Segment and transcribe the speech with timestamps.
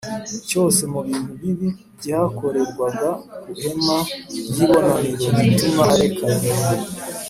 [0.49, 3.09] cyose mu bintu bibi byakorerwaga
[3.41, 3.97] ku ihema
[4.49, 6.25] ry ibonaniro gituma areka